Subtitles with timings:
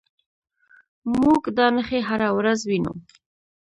[1.19, 2.93] موږ دا نښې هره ورځ وینو.